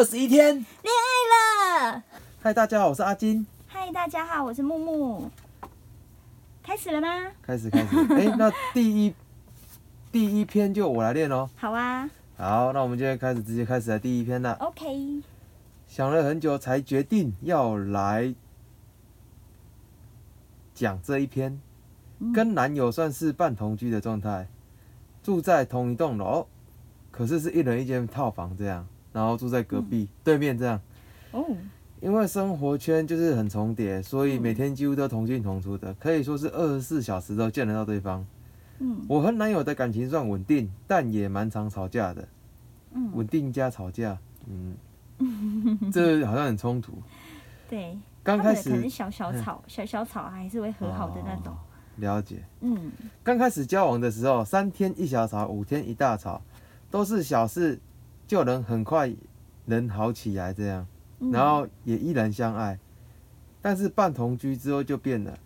[0.00, 0.54] 二十一天。
[0.54, 2.02] 恋爱了。
[2.40, 3.46] 嗨，大家好，我是阿金。
[3.68, 5.30] 嗨，大家好，我是木木。
[6.62, 7.30] 开始了吗？
[7.42, 7.96] 开始，开始。
[8.14, 9.14] 哎、那第一
[10.10, 11.50] 第一篇就我来练哦。
[11.54, 12.08] 好啊
[12.38, 14.54] 好，那我们今天开始，直接开始来第一篇了。
[14.54, 15.22] ，OK。
[15.86, 18.34] 想了很久才决定要来
[20.72, 21.60] 讲这一篇，
[22.20, 24.48] 嗯跟男友算是半同居的状态，
[25.22, 26.46] 住在同一栋楼，
[27.10, 30.80] 可是是一人一间套房这样，然后住在隔壁、对面这样。
[31.32, 31.44] 哦，
[32.00, 38.24] 因为生活圈就是很重叠，所以嗯每天几乎都同进同出的，可以说是二十四小时都见得到对方。
[38.78, 42.28] 嗯我和男友的感情算稳定，但也蛮常吵架的，
[42.92, 44.74] 嗯，稳定加吵架，嗯，
[45.92, 46.92] 这好像很冲突。
[47.68, 47.98] 对。
[48.22, 51.58] 刚开始可能小小吵，小小吵还是会和好的那种哦。
[51.96, 52.92] 了解，嗯
[53.22, 56.40] 刚开始交往的时候，三天一小吵，五天一大吵，
[56.90, 57.80] 都是小事，
[58.30, 59.12] 就能很快
[59.64, 60.86] 能好起来这样。
[61.18, 62.78] 嗯，然后也依然相爱。
[63.60, 65.36] 但是半同居之后就变了，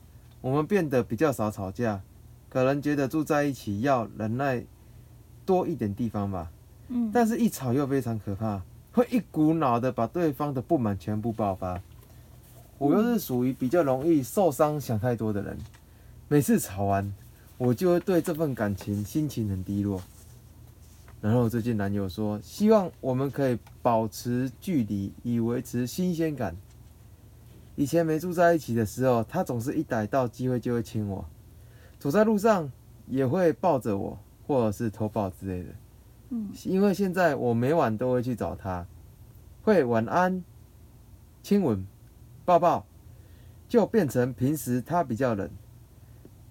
[0.43, 2.03] 我们变得比较少吵架，
[2.51, 4.63] 可能觉得住在一起要忍耐
[5.47, 6.51] 多一点地方吧。
[6.89, 8.61] 嗯，但是一吵又非常可怕，
[8.93, 11.81] 会一股脑的把对方的不满全部爆发。
[12.77, 15.57] 我又是属于比较容易受伤、想太多的人，
[16.29, 17.15] 每次吵完，
[17.57, 20.03] 我就会对这份感情心情很低落。
[21.25, 26.55] 然后最近男友说，希望我们可以保持距离，以维持新鲜感。
[27.77, 31.25] 以前没住在一起的时候，他总是一逮到机会就会亲我，
[31.99, 32.71] 走在路上
[33.07, 35.71] 也会抱着我，或者是偷抱之类的。
[36.29, 38.87] 嗯因为现在我每晚都会去找他，
[39.63, 40.45] 会晚安、
[41.43, 41.87] 亲吻、
[42.45, 42.85] 抱抱，
[43.67, 45.49] 就变成平时他比较冷。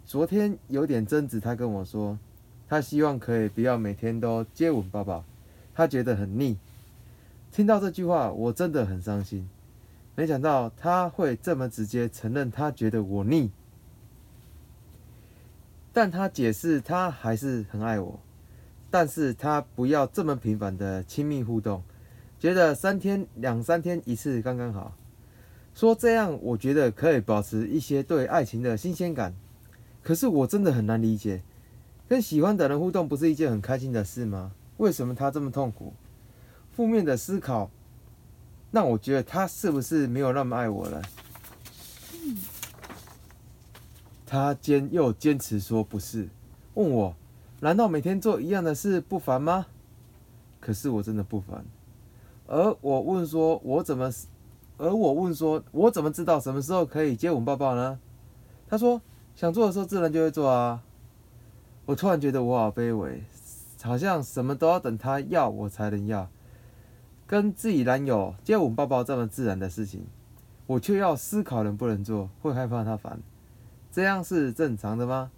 [0.03, 2.17] 昨天有点争执，他跟我说，
[2.73, 5.23] 他希望可以不要每天都接吻抱抱，
[5.75, 6.57] 他觉得很腻。
[7.51, 9.47] 听到这句话，我真的很伤心。
[10.15, 13.51] 没想到他会这么直接承认，他觉得我腻。
[15.93, 18.19] 但他解释，他还是很爱我。
[18.89, 21.83] 但是他不要这么频繁的亲密互动，
[22.39, 24.95] 觉得三天两三天一次刚刚好。
[25.75, 29.35] 说这样，我觉得可以保持一些对爱情的新鲜感。
[30.01, 31.43] 可是我真的很难理解，
[32.13, 34.51] 跟喜欢的人互动不是一件很开心的事吗？
[34.77, 35.95] 为什么他这么痛苦？
[36.71, 37.71] 负面的思考
[38.69, 41.01] 让我觉得他是不是没有那么爱我了？
[44.27, 46.29] 他坚又坚持说不是，
[46.75, 47.15] 问我
[47.61, 49.65] 难道每天做一样的事不烦吗？
[50.59, 51.65] 可是我真的不烦。
[52.45, 54.11] 而我问说，我怎么？
[54.77, 57.97] 而我问说，我怎么知道什么时候可以接吻抱抱呢？
[58.67, 59.01] 他说，
[59.35, 60.83] 想做的时候自然就会做啊。
[61.85, 63.23] 我突然觉得我好卑微，
[63.81, 66.29] 好像什么都要等他要我才能要。
[67.27, 70.05] 跟自己男友接吻抱抱这么自然的事情，
[70.67, 73.19] 我却要思考能不能做，会害怕他烦。
[73.91, 75.31] 这样是正常的吗？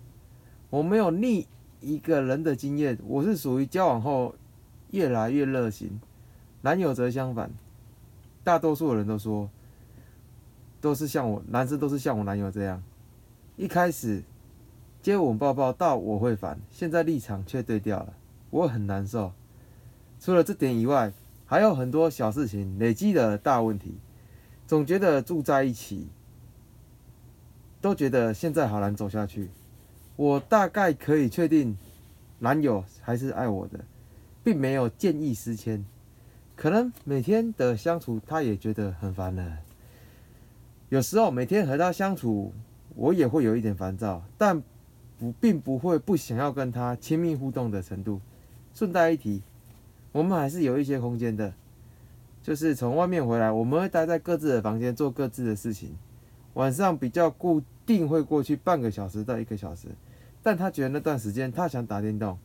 [0.70, 1.48] 我没有腻
[1.82, 4.36] 一个人的经验，我是属于交往后
[4.92, 6.00] 越来越热情，
[6.62, 7.50] 男友则相反。
[8.44, 9.50] 大多数人都说，
[10.80, 12.84] 都是像我，男生都是像我男友这样，
[13.58, 14.24] 一开始
[15.06, 18.14] 接吻抱抱到我会烦，现在立场却对调了，
[18.50, 19.32] 我很难受。
[20.20, 21.14] 除了这点以外，
[21.46, 24.00] 还有很多小事情累积的大问题，
[24.66, 26.08] 总觉得住在一起，
[27.80, 29.52] 都觉得现在好难走下去。
[30.16, 31.78] 我大概可以确定，
[32.40, 33.86] 男友还是爱我的，
[34.44, 35.86] 并没有见异思迁。
[36.56, 39.60] 可能每天的相处，他也觉得很烦了。
[40.90, 42.52] 有时候每天和他相处，
[42.96, 44.64] 我也会有一点烦躁，但
[45.20, 48.20] 不并不会不想要跟他亲密互动的程度。
[48.74, 49.42] 顺带一提，
[50.12, 51.54] 我们还是有一些空间的，
[52.44, 55.96] 就是从外面回来，我们会待在各自的房间做各自的事情。
[56.56, 59.88] 晚上比较固定会过去半个小时到一个小时，
[60.42, 62.38] 但他觉得那段时间他想打电动，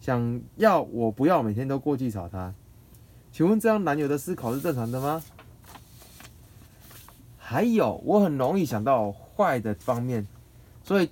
[0.00, 2.54] 想要我不要每天都过去找他。
[3.30, 5.22] 请问这样男友的思考是正常的吗？
[7.36, 10.26] 还有，我很容易想到坏的方面，
[10.82, 11.10] 所以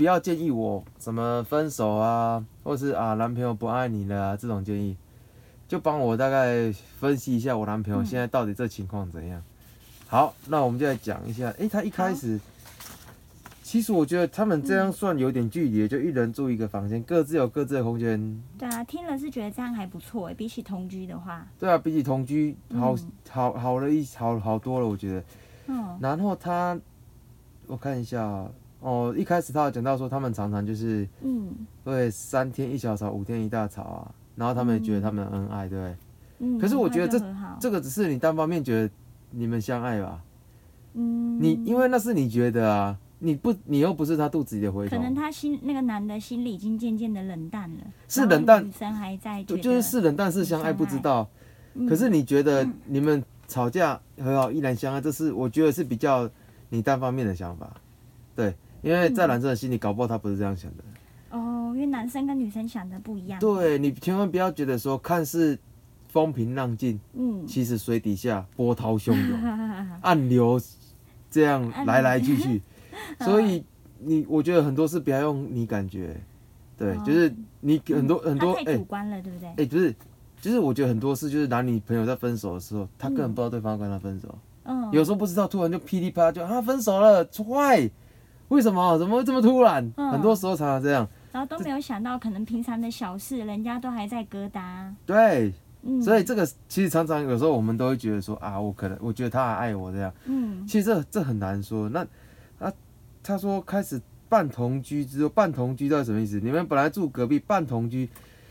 [0.00, 4.96] 不要建议我什么分手啊，或是啊男朋友不爱你了啊这种建议，
[5.68, 9.42] 就帮我大概分析一下我男朋友嗯现在到底这情况怎样。
[10.06, 12.40] 好，那我们就来讲一下，诶，他一开始，
[13.62, 18.42] 其实我觉得他们这样算有点距离，就一人住一个房间，各自有各自的空间。
[18.58, 25.22] 对啊，听了是觉得这样还不错诶，比起同居的话，对啊，比起同居好、嗯好好了一好好多了，我觉得。
[25.66, 26.80] 嗯然后他，
[27.66, 28.50] 我看一下哦
[28.80, 31.54] 哦，一开始他有讲到说，他们常常就是嗯。
[31.84, 35.96] 会三天一小吵，五天一大吵啊，然后他们也觉得他们恩爱，对不对？
[36.38, 37.56] 嗯，可是我觉得很快就和好。
[37.60, 38.90] 这个只是你单方面觉得
[39.30, 40.22] 你们相爱吧？
[40.94, 51.28] 嗯，你因为那是你觉得啊，你不你又不是他肚子里的蛔虫，可能他心那个男的心里已经渐渐的冷淡了，是冷淡女生还在就就是是冷淡是相爱不知道。
[51.74, 51.86] 嗯。
[51.86, 56.28] 可是你觉得你们吵架和好依然相爱，这是我觉得是比较
[56.68, 57.70] 你单方面的想法，
[58.34, 60.84] 对，因为在男生的心里，搞不好他不是这样想的。
[61.30, 65.58] 哦，因为男生跟女生想的不一样，，对你千万不要觉得说看似
[66.08, 69.38] 风平浪静，嗯，其实水底下波涛汹涌，
[70.02, 70.60] 暗流
[71.30, 72.60] 这样来来去去，
[73.20, 73.64] 所以
[73.98, 76.20] 你我觉得很多事不要用你感觉，
[76.76, 77.02] 对，哦。
[77.06, 78.64] 就是你很多很多哎。
[78.64, 79.48] 他太主观了，对不对？
[79.50, 79.94] 哎不是，
[80.40, 87.88] 就是我觉得很多事就是男女朋友在分手的时候，他根本不知道对方要跟他分手，嗯，有时候不知道，突然就噼里啪啦就啊分手了，坏，
[88.50, 88.98] 为什么？
[88.98, 89.90] 怎么会这么突然？
[89.96, 95.52] 嗯很多时候常常这样，然后都没有想到，可能平常的小事，人家都还在疙瘩，对，
[95.82, 101.88] 嗯，所以这个其实常常有时候我们都会觉得说啊，我可能我觉得他还爱我这样，嗯其实这这很难说。
[101.88, 102.00] 那
[102.58, 102.72] 啊，
[103.22, 106.40] 他说开始半同居之后，半同居到底什么意思？
[106.40, 108.08] 你们本来住隔壁，半同居，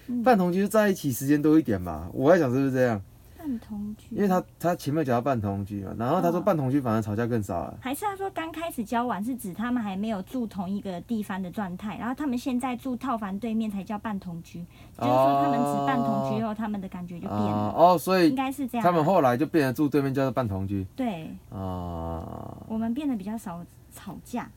[0.08, 2.10] 嗯半同居就在一起时间多一点嘛？
[2.14, 3.02] 我在想是不是这样？
[3.40, 6.44] 半同居，因为他他前面讲到半同居嘛，然后他说哦。
[6.44, 7.78] 半同居反而吵架更少了。
[7.80, 14.60] 还是他说刚开始交往是指他们还没有住同一个地方的状态，然后他们现在住套房对面才叫半同居，
[14.98, 18.86] 就是说他们只半同居后，他们的感觉就变了，啊哦，所以应该是这样啊。
[18.86, 20.86] 他们后来就变成住对面叫做半同居。
[20.96, 21.30] 对。
[21.50, 23.64] 啊我们变得比较少
[23.94, 24.50] 吵架，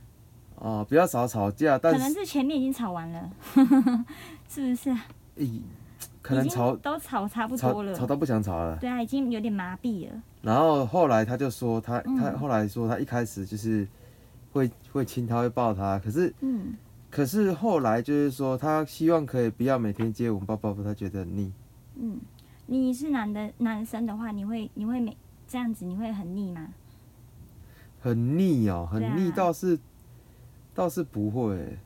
[0.56, 3.30] 哦，比较少吵架，但可能是是前面已经吵完了，
[4.48, 4.90] 是不是？
[4.90, 5.06] 啊？
[6.22, 8.76] 咦可能吵都吵差不多了吵吵，到不想吵了。
[8.78, 10.22] 对啊，已经有点麻痹了。
[10.40, 13.86] 然后后来他就说他嗯他后来说他一开始就是
[14.52, 16.74] 会会亲他会抱他，可是嗯
[17.10, 21.52] 可是后来就是说他希望可以不要每天接吻抱抱，他觉得很腻。
[21.96, 22.18] 嗯，
[22.66, 25.16] 你是男的男生的话，你会你会每
[25.46, 26.68] 这样子你会很腻吗？
[28.00, 29.78] 很腻哦，很腻倒是、
[30.74, 31.78] 倒是不会欸。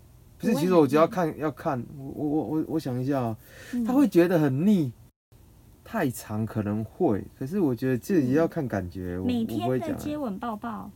[0.52, 3.36] 不是，其实我只要看要看，我我我我我想一下
[3.86, 4.92] 他会觉得很腻，
[5.84, 9.44] 太长可能会，可是我觉得自己要看感觉，我每。
[9.44, 10.90] 天的接吻抱抱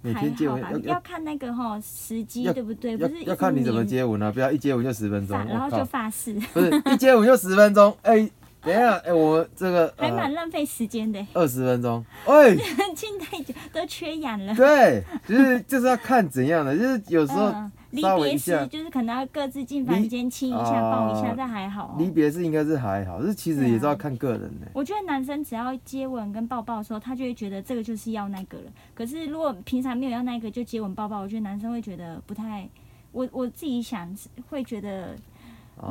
[0.00, 0.60] 每天接吻？
[0.60, 2.96] 要要要看那个哈时机要对不对？
[2.96, 8.18] 不是要看你怎么接吻啊，不要一接吻就十分钟，然后就发誓，不是一接吻就十分钟，哎、
[8.62, 12.54] 等一下，哎、我这个 还蛮呃浪费时间的，二十分钟，哎、
[12.94, 14.54] 亲太久都缺氧了。
[14.54, 21.96] 对，就是就是要看怎样的，就是有时候嗯，离别时就是可能要各自进房离间亲一下、啊抱一下，这还好哦。
[21.98, 28.64] 离别是应该是还好，这其实也是要看个人的、我觉得男生只要接吻跟抱抱的时候，他就会觉得这个就是要那个了。
[28.94, 32.68] 可是如果平常没有要那个，就接吻抱抱，我觉得男生会觉得不太，
[33.12, 35.16] 我我自己想是会觉得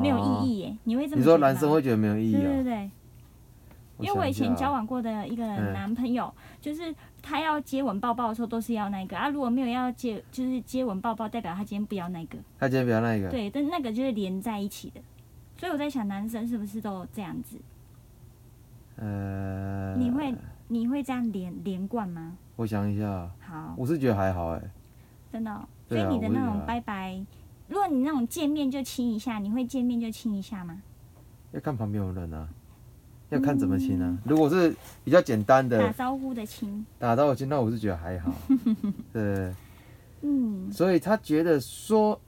[0.00, 0.76] 没有哦意义耶。
[0.84, 2.40] 你会这么你说男生会觉得没有意义啊？
[2.40, 2.90] 对对对，
[3.98, 12.38] 因为我以前交往往过的一个嗯男朋友，就是他要接吻抱抱的时候都是要那个啊，如果没有要接，就是接吻抱抱，代表他今天不要那个。
[12.58, 15.00] 他今天不要那个，对，但那个就是连在一起的。
[15.56, 17.58] 所以我在想，男生是不是都这样子？
[18.96, 20.34] 呃，你会
[20.68, 22.36] 你会这样连连贯吗？
[22.56, 24.62] 我想一下，好，我是觉得还好哎、
[25.32, 27.20] 真的哦、所以你的那种拜拜，
[27.68, 30.82] 如果你那种见面就亲一下，你会见面就亲一下吗？
[31.52, 32.48] 要看旁边有人啊，
[33.30, 34.16] 要看怎么亲啊。
[34.24, 38.32] 如果是比较简单的打招呼的亲，打招呼亲，那我是觉得还好。
[39.12, 39.52] 对，
[40.22, 42.20] 嗯，所以他觉得说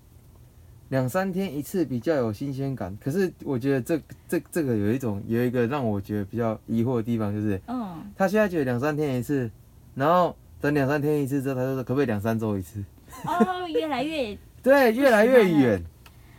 [0.89, 2.97] 两三天一次比较有新鲜感。
[3.03, 9.51] 可是我觉得这这这个有一种有一个让我觉得比较疑惑的地方，就是嗯，他现在觉得两三天一次，
[9.95, 12.85] 然后等两三天一次之后，他就说可不可以两三周一次？
[13.25, 15.85] 哦，越来越， 对，越来越远，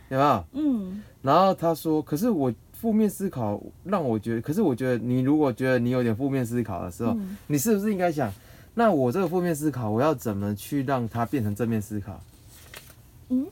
[0.08, 0.44] 有没有？
[0.52, 2.52] 嗯，然后他说，可是我
[2.82, 8.28] 负面思考让我觉得，可是我觉得你如果觉得你有点负面思考的时候，嗯你是不是应该想，
[8.74, 12.20] 那我这个负面思考，我要怎么去让它变成正面思考？
[13.28, 13.46] 嗯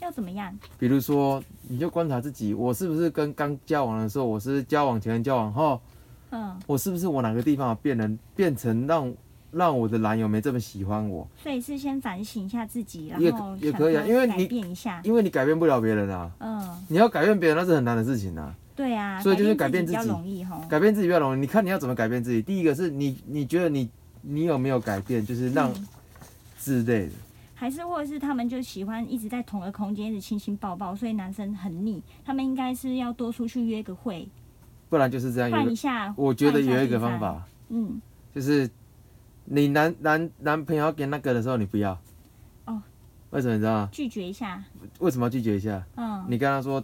[0.00, 0.52] 要怎么样？
[0.76, 5.80] 比如说，你就观察自己，我是不是跟刚交往的时候，我是是交往前、交往后，
[6.30, 9.14] 嗯，我是不是我哪个地方变成变成让
[9.52, 11.26] 让我的男友没这么喜欢我？
[11.40, 18.52] 所以是先反省一下自己，然也后也也可以啊因为你变一下，因为你改变不了别人啊，嗯，你要改变别人那是很难的事情啊。
[18.76, 22.42] 对啊，所以就是改变自己比变自己较容易哈，改变自己比较容易，你看你要怎么改变自己？
[22.42, 23.88] 第一个是你你觉得你
[24.22, 25.86] 你有没有改变，就是让嗯
[26.58, 27.12] 之类的。
[27.54, 34.28] 还是或者是他们就喜欢一直在同一个空间一直亲亲抱抱，所以男生很腻，他们应该是要多出去约个会，
[34.88, 35.50] 不然就是这样。
[35.50, 36.12] 换一下。
[36.16, 38.00] 我觉得有一个方方，法，嗯，
[38.34, 38.68] 就是
[39.44, 41.96] 你男男男朋友要给那个的时候，你不要。
[42.64, 42.82] 哦。
[43.30, 43.88] 为什么你知道吗？
[43.92, 44.62] 拒绝一下，
[44.98, 45.82] 为什么要拒绝一下？
[45.96, 46.82] 嗯，你跟他说，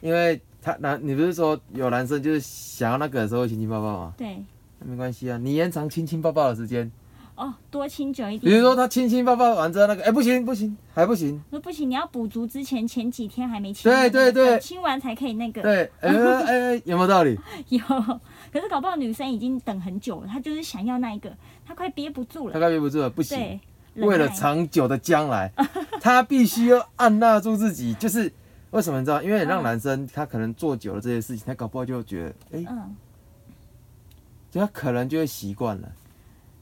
[0.00, 4.14] 因为他男，你不是说有男生就是想要那个的时候会亲亲抱抱吗？
[4.16, 4.42] 对，
[4.78, 6.90] 那没关系啊，你延长亲亲抱抱的时间，
[7.34, 8.52] 哦，多亲久一点。
[8.52, 15.62] 比如说他亲亲抱抱完之后，那个哎、不行不行还不行，说不行，你要补足之前前几天还没亲对对对亲完才可以那个。
[15.62, 17.38] 对， 哎哎哎有没有道理？
[17.68, 17.80] 有，
[18.52, 21.32] 可是搞不好女生已经等很久了，她就是想要那一个，
[21.66, 22.52] 她快憋不住了。
[22.52, 23.38] 她快憋不住了，不行。
[23.38, 23.60] 对，
[24.06, 25.50] 为了耐长久的将来，
[26.00, 27.94] 她必须要按捺住自己。
[27.94, 28.32] 就是
[28.70, 29.22] 为什么你知道？
[29.22, 29.64] 因为你让嗯。
[29.64, 32.96] 男生他可能做久了这些事情，他搞不好就觉得，哎、嗯，
[34.50, 35.92] 就他可能就会习惯了，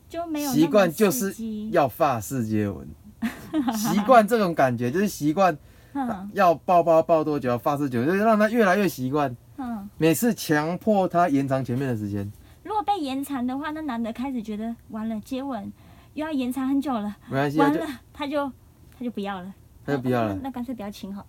[0.08, 1.34] 就没有习惯就是
[1.70, 2.88] 要发式接吻，
[3.76, 5.56] 习惯这种感觉，就是习惯
[5.92, 6.30] 嗯。
[6.32, 9.34] 要抱抱抱多久，要发式久，就是让他越来越习惯。
[9.60, 12.30] 嗯，每次强迫他延长前面的时间，
[12.62, 15.72] 如果被延长的话，那男的开始觉得完了，接吻
[16.14, 18.50] 又要延长很久了，没关系完了，他就
[18.96, 19.52] 他就不要了，
[19.84, 20.34] 他就不要了。
[20.34, 21.26] 那那干脆不要亲好了，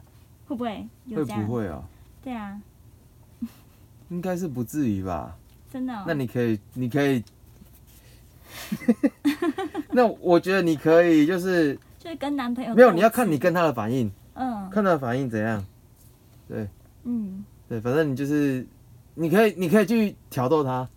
[0.50, 1.46] 会不会有会这样？
[1.46, 1.84] 不会啊？
[2.24, 2.60] 对啊，
[4.10, 5.38] 应该是不至于吧？
[5.72, 6.04] 真的、哦。
[6.08, 7.24] 那你可以，你可以，
[9.94, 15.64] 那我觉得你可以，就是就是跟男朋友没有，你要看你跟他的反应，嗯看他的反应怎样。
[16.48, 16.68] 对
[17.04, 18.66] 嗯对，反正你就是，
[19.14, 20.90] 你可以，你可以去挑逗他。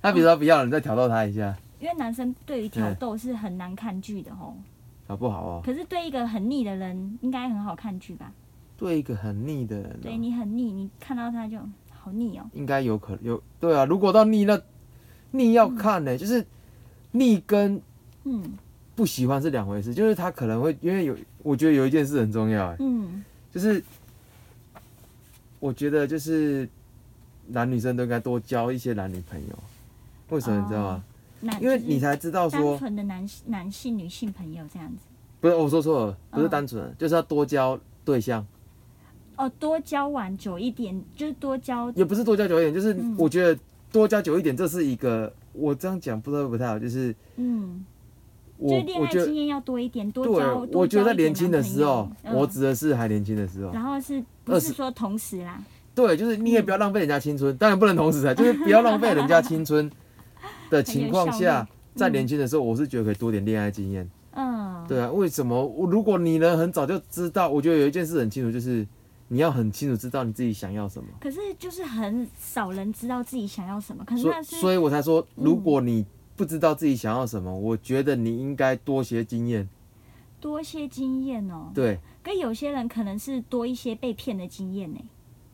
[0.00, 4.56] 他比如说不要了，你再挑逗他一下，因为男生对于挑逗是很难看剧的哦，
[5.06, 5.62] 好不好哦？
[5.62, 8.32] 可是对一个很腻的人应该很好看剧吧？
[8.78, 11.58] 对一个很腻的人、对哦，你很腻，你看到他就
[11.90, 12.48] 好腻哦。
[12.54, 13.84] 应该有可有对啊。
[13.84, 14.58] 如果到腻那
[15.32, 16.46] 腻要看呢、就是
[17.10, 17.82] 腻跟
[18.24, 18.56] 嗯
[18.94, 19.92] 不喜欢是两回事。
[19.92, 23.82] 就是他可能会因为有，我觉得有一件事很重要、欸，嗯就是
[25.58, 26.68] 我觉得就是
[27.48, 29.58] 男女生都应该多交一些男女朋友。
[30.30, 31.04] 为什么你知道吗？
[31.40, 35.02] 男因为你才知道说单说，纯的男男性、女性朋友这样子。
[35.40, 38.44] 不是我说错了，不是嗯单纯的，就是要多交对象，
[39.38, 43.58] 哦，多交往久一点，就是多交也不是多交久一点，就是嗯我觉得
[43.90, 47.84] 多交久一点，这是一个我这样讲不知道会不太好，就是嗯，
[48.60, 55.62] 就我是恋我觉得爱经验要多一点，多对交。，多我觉得在年轻的时候我指的是还年轻的时候，然后是不是说同时啦？
[55.94, 59.90] 对，就是你也不要浪费人家青春，当然不能同时啊，就是不要浪费人家 青春
[60.70, 64.08] 的情况下率，在年轻的时候，我是觉得可以多点恋爱经验。
[64.32, 65.66] 嗯，对啊，为什么？
[65.66, 68.86] 我如果你能很早就知道，我觉得有一件事很清楚，就是
[69.28, 71.08] 你要很清楚知道你自己想要什么。
[71.20, 76.04] 可是就是很少人知道自己想要什么，可是所那是以，所以我才说，嗯如果你
[76.36, 79.68] 不知道自己想要什么，我觉得你应该多些经验。
[80.40, 81.70] 多些经验哦。
[81.74, 85.00] 对，跟有些人可能是多一些被骗的经验呢。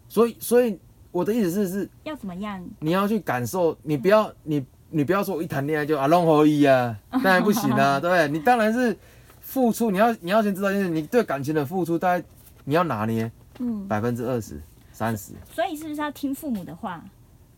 [0.08, 0.78] 所以，所以
[1.10, 2.62] 我的意思是，是要怎么样？
[2.80, 8.28] 你要去感受，你不要你你不要说我一谈恋爱就啊弄合一啊， 当然不行啊，对不对？
[8.28, 8.94] 你当然是
[9.40, 12.24] 付出，你要你要先知道，就是你对感情的付出，大概
[12.64, 14.60] 你要拿捏嗯，百分之二十、
[14.92, 17.04] 三十，所以是不是要听父母的话？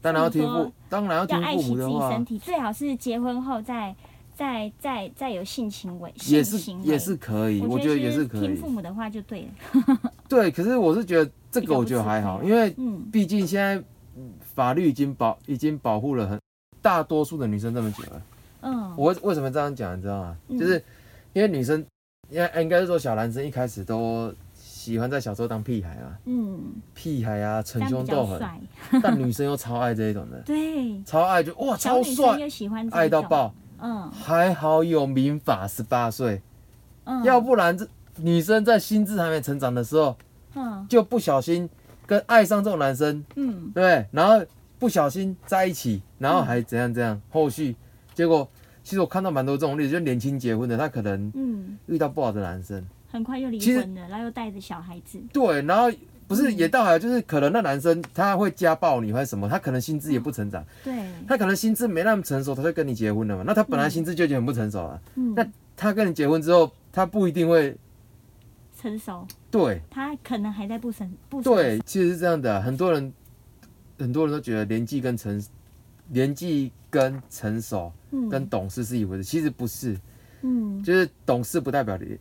[0.02, 3.94] 当然要听父当然要听父母的话自己身，体，最好是结婚后再
[4.36, 8.68] 再再再有性行为，也是也是可以，我我觉得也是是可以听父。
[8.68, 9.98] 母的话就对了。
[10.28, 13.76] 对，可是我是觉得这个我觉得还好，因为嗯毕竟现在
[14.16, 16.38] 嗯法律已经保已经保护了很
[16.80, 18.22] 大多数的女生这么久了。
[18.60, 20.36] 嗯，我为什么这样讲，你知道吗？
[20.48, 20.82] 嗯就是
[21.32, 21.84] 因为女生，
[22.28, 24.32] 应该应该是说小男生一开始都
[24.86, 26.60] 喜欢在小时候当屁孩啊，嗯，
[26.94, 28.40] 屁孩啊，逞凶斗狠，
[29.02, 32.88] 但女生又超爱这一种的， 对，超爱就哇超帅，又喜欢。
[32.92, 33.52] 爱到爆。
[33.80, 34.08] 嗯。
[34.12, 36.40] 还好有民法十八岁，
[37.02, 37.84] 嗯，要不然这
[38.18, 40.16] 女生在心智还没成长的时候，
[40.54, 40.86] 嗯。
[40.88, 41.68] 就不小心
[42.06, 43.72] 跟爱上这种男生，嗯。
[43.74, 44.06] 对？
[44.12, 44.40] 然后
[44.78, 47.74] 不小心在一起，然后还怎样怎样，后续
[48.14, 48.48] 结果
[48.84, 55.20] 其实我看到蛮多这种例子，就年轻结婚的，他可能嗯，遇到不好的男生，很快又离婚了，然后又带着小孩子。
[55.32, 55.90] 对，然后
[56.26, 56.56] 不是嗯。
[56.58, 63.44] 也到了，就是可能那男生他会家暴你或者什么，他可能心智也不成长，对，他可能心智没那么成熟，他就跟你结婚了嘛。
[63.46, 65.46] 那他本来心智就已经很不成熟了，嗯，那
[65.76, 67.76] 他跟你结婚之后，他不一定会
[68.80, 69.80] 成熟，对。
[69.90, 73.12] 他可能还在不成不成对，其实是这样的啊、很多人
[73.98, 75.42] 很多人都觉得年纪跟成
[76.08, 78.28] 年纪跟成熟嗯。
[78.28, 79.98] 跟懂事是一回事，其实不是，
[80.42, 80.82] 嗯。
[80.82, 82.18] 就是懂事不代表你不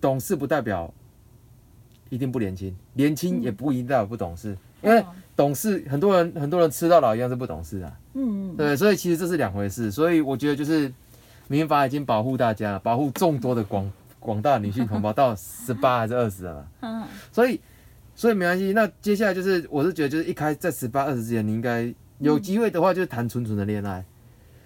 [0.00, 0.92] 懂事不代表
[2.08, 5.06] 一定不年轻，年轻也不一定代表不懂事，因为哦。
[5.36, 10.92] 懂事很多人很多人吃到老一样是不懂事啊，嗯嗯对，所以其实这是两回事，所以我觉得就是
[11.48, 17.04] 民法已经保护大家，保护众多的广广大女性同胞到十八还是二十了嘛， 嗯。
[17.32, 17.58] 所以
[18.14, 18.74] 所以没关系。
[18.74, 24.04] 那接下来就是我是觉得就是一开在十八二十之前，你应该有机会的话就是谈纯纯的恋爱。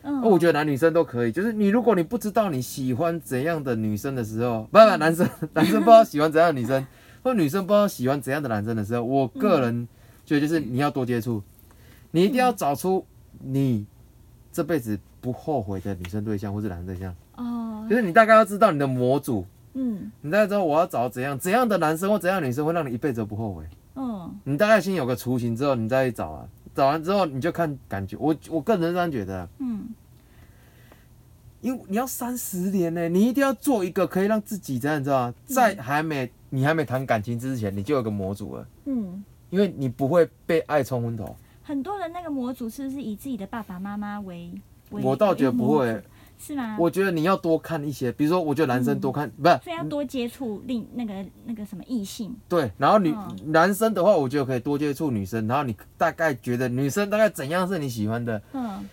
[0.06, 6.86] 嗯，我觉得男女生都可以，就是你如果你不知道你喜欢怎样的女生的时候，不不，男生 男生不知道喜欢怎样的女生，
[7.22, 9.88] 或者女生不知道喜欢怎样的男生的时候，我个人
[10.26, 11.42] 觉得就是你要多接触，
[12.10, 13.04] 你一定要找出
[13.40, 13.86] 你
[14.52, 17.86] 这辈子不后悔的女生对象或是男生对象，哦。
[17.88, 20.12] 就，是你大概要知道你的模组，嗯。
[20.20, 23.64] 你大概知道我要找怎样怎样的男生或怎样的女生会让你一辈子都不后悔。
[23.96, 24.34] 嗯。
[24.44, 28.16] 你大概先有个雏形之后，你再去找啊，找完之后你就看感觉。
[28.18, 29.88] 我我个人是这样觉得，嗯
[31.60, 35.34] 因为你要三十年呢，你一定要做一个可以让自己这样，你知道吗？
[35.46, 41.34] 在还没你还没谈感情之前，你就有个模组了，嗯，因为你不会被爱冲昏头。
[41.62, 44.52] 很多人那个模组是不是以自己的爸爸妈妈为
[44.90, 45.02] 为？
[45.02, 46.02] 我倒觉得不会
[46.44, 46.76] 是吗？
[46.78, 51.14] 我觉得你要多看一些，比如说，我觉得男生多看，不是所以要多接触另那个
[51.46, 53.52] 那个什么异性，对，然后女、嗯。
[53.52, 58.86] 男生的话，我觉得可以多接触女生，然后你大概觉得女生大概怎样是你喜欢的，嗯。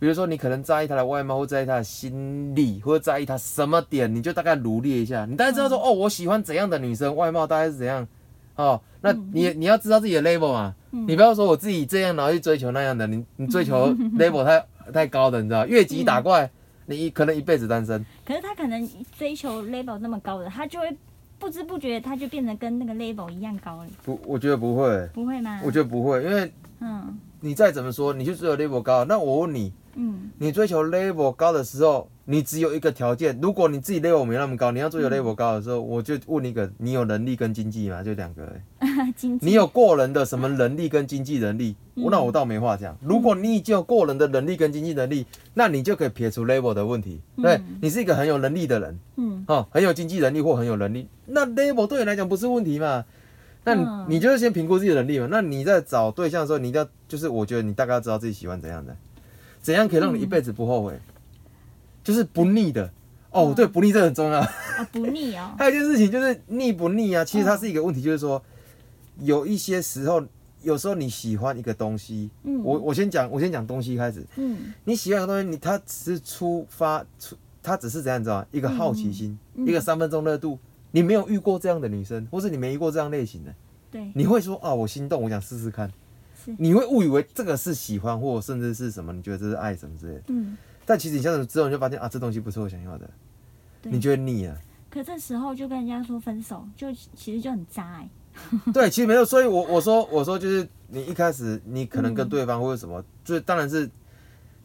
[0.00, 8.06] 比如说你可能在意她的外貌，或在意她的心理，或者在意她什么点，你就大概罗列一下，你大概知道说，哦，我喜欢怎样的女生，外貌大概是怎样，
[8.54, 11.04] 哦，那你你要知道自己的 level 嘛，嗯。
[11.08, 16.48] 你不要说我自己这样，然后去追求那样的，你你追求 level 太太高的，你知道，越级打怪，
[16.88, 20.96] 你一可能一辈子单身，可是他可能追求 level 那么高的，他就会
[21.38, 25.60] 不知不觉他就变成跟那个 level 一样高了，不，我觉得不会，不会吗？
[25.62, 27.18] 我觉得不会，因为嗯。
[27.40, 38.02] 你再怎么说，你就只有 level 高，那我问你，嗯你追求 level 高的时候，你只有一个条件，如果你自己 level 没那么高，你要追求 level 高的时候，我就问你一个，你有能力跟经济吗？
[38.02, 38.48] 就两个
[39.40, 41.74] 你有过人的什么能力跟经济能力？
[41.96, 42.96] 嗯那我倒没话讲。
[43.02, 47.20] 如果你已经有过人的能力跟经济能力，那你就可以撇除 level 的问题。
[47.42, 53.04] 对嗯你是一个很有能力的人，嗯哦，很有经济能力或很有能力，那 level 对你来讲不是问题嘛？
[53.64, 53.74] 那
[54.08, 55.26] 你就是先评估自己的能力嘛。
[55.30, 58.96] 那你在找对象的时候，你一定要就是我觉得你大概要知道自己喜欢怎样的，
[59.68, 60.98] 怎样可以让你一辈子不后悔，
[62.02, 62.90] 就是不腻的。
[63.30, 64.40] 哦，嗯对，不腻这很重要。
[64.40, 64.48] 啊
[64.90, 68.42] 不腻哦， 还有一件事情就是腻不腻啊，其实它是一个问题，就是说
[69.18, 70.24] 有一些时候，
[70.62, 74.24] 有时候你喜欢一个东西，嗯我我先讲，我先讲东西开始。
[74.36, 78.46] 嗯你喜欢一个东西，你它只是出发出，它只是怎样，你知道吗？
[78.52, 80.58] 一个好奇心，嗯一个三分钟热度。
[80.92, 83.54] 你没有遇过这样的女生，或是你没遇过这样类型的，
[83.90, 85.92] 对你会说啊，我心动，我想试试看。
[86.44, 89.12] 是你会误以为这个是喜欢，或甚至是什么？
[89.12, 90.22] 你觉得这是爱什么之类的。
[90.28, 93.10] 嗯但其实你相处之后，你就发现啊，这东西不是我想要的，
[93.82, 94.56] 你觉得腻了。
[94.88, 98.08] 可这时候就跟人家说分手，就其实就很渣哎、
[98.72, 103.86] 对，其实没有，所以我我说我说就是你一开始你可能跟嗯对方或者什么，就是当然是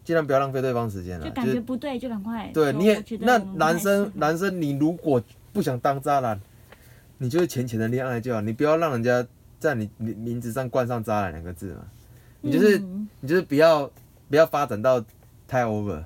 [0.06, 6.40] 尽量不要浪费对方时间了，就感觉不对就赶快对你也那男生男生你如果不想当渣男，
[7.18, 9.28] 你就是浅浅的恋爱就好，你不要让人家
[9.64, 11.86] 在你名名字上冠上渣男两个字嘛，
[12.42, 13.90] 你就是、嗯你就是不要
[14.30, 15.04] 不要发展到
[15.48, 16.04] 太 over，、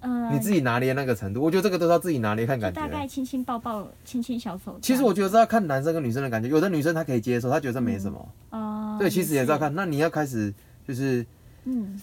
[0.00, 2.80] 呃你自己拿捏那个程度，我觉得这个都是要自己拿捏看感觉。
[2.80, 4.78] 大概亲亲抱抱亲亲小手。
[4.80, 8.28] 其实我觉得是要看男生跟女生的感觉，有的女生她可以接受，她觉得没什么。
[8.50, 9.74] 哦，对，其实也是要看。
[9.74, 10.54] 那你要开始
[10.86, 11.26] 就是
[11.64, 12.00] 嗯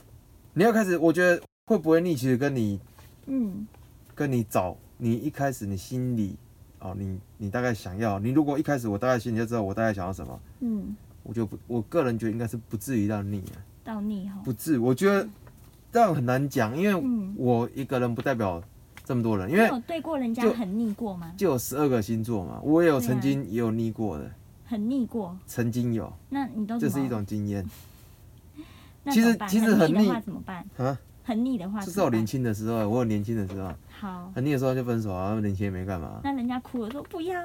[0.54, 2.80] 你要开始，我觉得会不会腻，其实跟你
[3.28, 3.66] 嗯
[4.14, 6.36] 跟你找你一开始你心里
[6.80, 14.40] 哦，你你大概想要，你如果一开始我大概心里就知道我大概想要什么，嗯，我就不，我个人觉得应该是不至于到腻啊，到腻哈。
[14.44, 15.28] 不至，我觉得
[15.92, 18.62] 这样很难讲，因为嗯，我一个人不代表
[19.04, 21.34] 这么多人，因为有对过人家就很腻过吗？
[21.36, 24.32] 就有十二个星座嘛，我也有曾经也有腻过的，
[24.66, 27.66] 很腻过，曾经有，那你都这是一种经验。
[29.12, 30.12] 其实其实很腻。
[30.24, 30.66] 怎么办？
[30.78, 30.98] 啊。
[31.24, 32.26] 很腻的话这是我年？
[32.26, 36.22] 轻的时候，我有年轻的时候，好，很腻的时候就分手啊，年轻也没干嘛。
[36.24, 37.42] 那人家哭了说不要，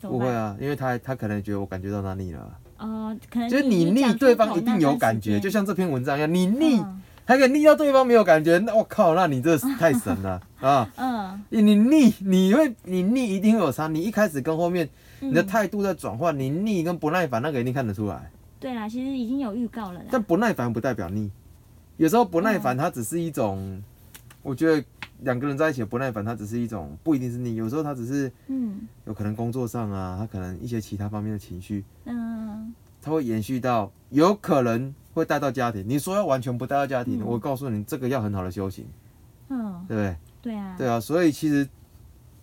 [0.00, 0.10] 怎么办？
[0.10, 2.40] 不会啊，因为他他可能觉得我感觉到他腻了
[2.78, 10.90] 啊，哦，可能就是你腻对方一定有感觉，就像这篇文章一样，你腻嗯还可以腻到对方没有感觉，那我靠，那你这太神了 啊！
[10.96, 14.88] 嗯，你你腻，你会你腻一定会有差，你一开始跟后面
[15.20, 20.06] 嗯你的态度在转换，你腻跟不耐烦那个一定看得出来，对啦，其实已经有预告了啦。
[20.10, 21.30] 但不耐烦不代表腻，
[21.98, 23.82] 有时候不耐烦嗯它只是一种，
[24.42, 24.82] 我觉得
[25.20, 31.84] 两个人在一起的不耐烦它只是一种不一定是你，有时候他只是嗯有可能工作上啊，他可能一些其他方面的情绪。
[32.04, 35.84] 嗯它会延续到，有可能会带到家庭。
[35.86, 38.84] 你说要完全不带到家庭，嗯我告诉你，这个要很好的修行，
[39.48, 40.16] 嗯，对不对？
[40.42, 40.74] 对啊。
[40.76, 41.66] 对啊，所以其实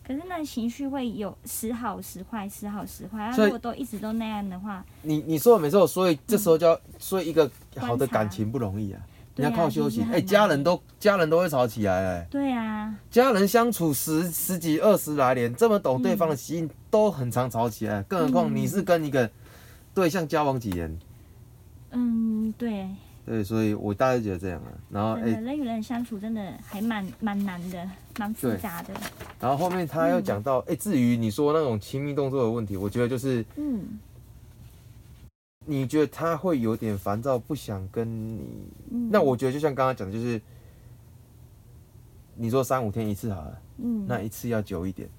[0.07, 3.25] 可是那情绪会有时好时坏，时好时坏。
[3.25, 9.01] 啊，如果都一直都那样的话，你你说的没错，所以这时候就要，所以一个好的感情不容易啊，
[9.35, 10.01] 你要靠休息。
[10.11, 18.55] 哎、家人都家人都会吵起来哎、对啊，家人相处十十几二十来年，这么懂对方的习性，都很常吵起来，更何况嗯。
[18.55, 19.29] 你是跟一个
[19.93, 20.99] 对象交往几年，
[21.91, 22.87] 嗯，对，
[23.25, 24.71] 对，所以我大概觉得这样啊。
[24.89, 28.93] 然后哎、人与人相处真的还蛮蛮难的，蛮复杂的。
[29.39, 33.99] 然后后面他又讲到，哎、至于你说那种亲密动作的问题，我觉得就是嗯
[35.65, 38.41] 你觉得他会有点烦躁，不想跟你。
[38.91, 40.39] 嗯，那我觉得就像刚刚讲的，就是
[42.35, 45.09] 你说三五天一次好了，嗯那一次要久一点，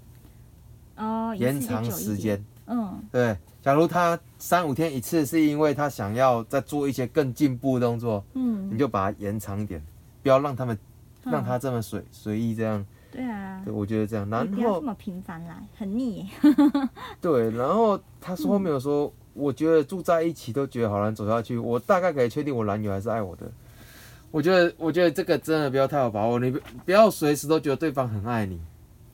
[0.97, 2.43] 哦延长时间。
[2.69, 9.81] 嗯对，假如他三五天一次，是因为他想要再做一些更进步的动作，嗯，你就把它延长一点，
[10.23, 10.77] 不要让他们
[11.25, 12.85] 嗯让他这么随随意这样。
[13.13, 14.29] 对啊，对，我觉得这样。
[14.29, 16.29] 然后你不要这么频繁啦，很腻。
[17.23, 23.51] 对，然后他说后面有说，我觉得住在一起都觉得好难走下去，我大概可以确定我男友还是爱我的。
[24.31, 28.61] 我觉得，我觉得这个真的不要太有把握，你不不要随时都觉得对方很爱你。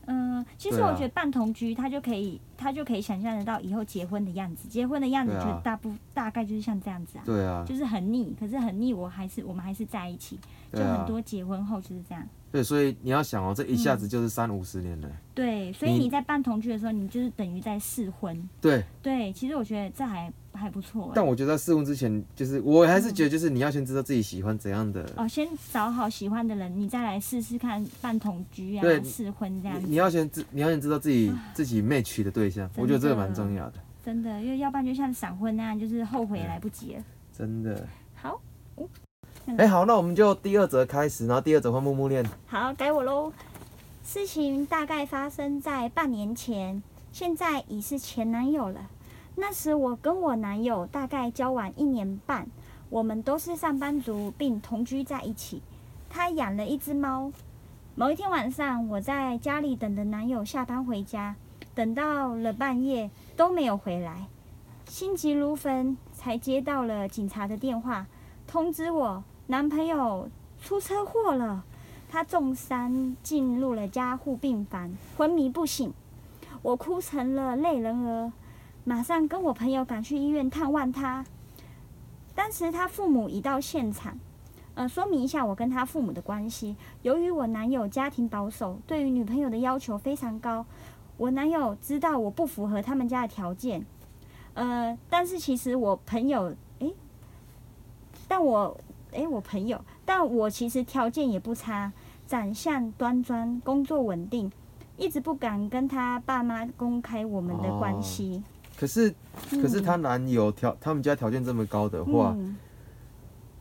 [0.06, 4.66] 嗯，其实我觉得半同居，他就可以，他就可以想象得到以后结婚的样子。
[4.68, 10.38] 结婚的样子就大部、大概就是像这样子啊，对啊，就是很腻，可是很腻，我还是我们还是在一起。
[10.72, 12.26] 就很多结婚后就是这样。
[12.52, 15.10] 对，所以你要想哦，这一下子就是三五十年了。
[15.34, 18.48] 对，所以你你在办同居的时候，你就是等于在试婚。
[18.60, 21.12] 对，对，其实我觉得这还还不错欸。
[21.14, 25.10] 但我觉得在试婚之前，就是我还是觉得，就是你要先知道自己喜欢怎样的。
[25.16, 29.86] 哦，先找好喜欢的人，你再来试试看办同居啊，试婚这样子。
[29.86, 37.04] 你你要先知，你要先知道自己自己 match 的对象，我觉得这个蛮重要的，真的，因为要不然就像闪婚那样，就是后悔也来不及了。
[37.32, 37.88] 真的。
[38.14, 38.38] 好，
[39.56, 42.24] 哎、好，那我们就第二则开始，然后第二则换木木念。
[42.46, 43.32] 好，该我喽。
[44.04, 48.88] 事情大概发生在半年前，现在已是前男友了。
[49.34, 52.46] 那时我跟我男友大概交往一年半，
[52.88, 55.62] 我们都是上班族，并同居在一起。
[56.08, 57.32] 他养了一只猫。
[57.94, 61.34] 某一天晚上，我在家里等着男友下班回家，
[61.74, 64.28] 等到了半夜都没有回来，
[64.86, 68.06] 心急如焚，才接到了警察的电话，
[68.52, 70.28] 通知我男朋友
[70.60, 71.64] 出车祸了。
[72.10, 75.90] 他重伤进入了加护病房，昏迷不醒。
[76.60, 78.30] 我哭成了泪人儿，
[78.84, 81.24] 马上跟我朋友赶去医院探望他。
[82.34, 84.18] 当时他父母已到现场。
[84.74, 86.76] 呃，说明一下我跟他父母的关系。
[87.00, 90.66] 由于我男友家庭保守，对于女朋友的要求非常高。
[91.16, 93.86] 我男友知道我不符合他们家的条件，
[94.52, 96.54] 呃，但是其实我朋友，
[98.28, 98.76] 但我，
[99.12, 101.92] 诶，我朋友，但我其实条件也不差，
[102.26, 104.50] 长相端庄，工作稳定，
[104.96, 108.42] 一直不敢跟他爸妈公开我们的关系。
[108.76, 109.14] 可是，
[109.50, 112.56] 可是他男友条他们家条件这么高的话，嗯。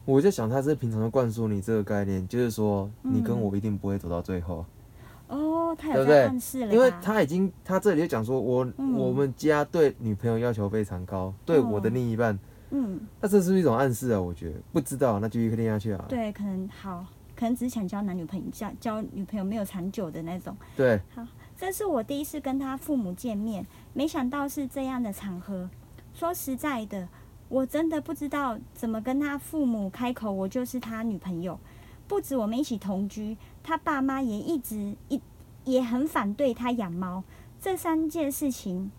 [0.04, 3.14] 我就想他是平常的灌输你这个概念，就是说嗯。
[3.14, 4.66] 你跟我一定不会走到最后，
[5.28, 6.74] 哦，他有在暗示了吧？
[6.74, 8.94] 因为他已经他这里就讲说我、嗯。
[8.96, 12.38] 我们家对女朋友要求非常高，对我的另一半，
[12.72, 14.20] 嗯，那这是一种暗示啊？
[14.20, 16.06] 我觉得不知道，那继续练下去啊。
[16.10, 17.06] 对，可能好，
[17.36, 20.56] 可能只是想交男女朋友，交交女朋友没有长久的那种。
[20.76, 21.26] 对，好
[21.58, 25.70] 这是我第一次跟他父母见面，没想到是这样的场合。
[26.14, 27.08] 说实在的，
[27.50, 31.60] 我真的不知道怎么跟他父母开口，我就是他女朋友。
[32.08, 35.22] 不止我们一起同居，他爸妈也一直一
[35.64, 37.24] 也很反对他养猫。
[37.60, 38.92] 这三件事情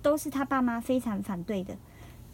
[0.00, 1.76] 都是他爸妈非常反对的。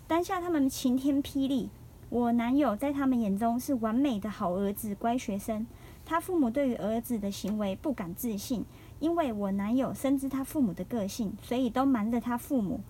[0.09, 1.69] 当下他们晴天霹雳，
[2.09, 5.67] 我男友在他们眼中是完美的好儿子、乖学生。
[6.07, 8.65] 他父母对于儿子的行为不敢置信，
[9.01, 12.81] 因为我男友深知他父母的个性，所以都瞒着他父母。